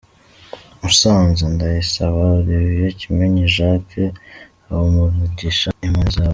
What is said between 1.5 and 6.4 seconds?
Ndayisaba Olivier, Kimenyi Jacques, Habumugisha Imanizabayo.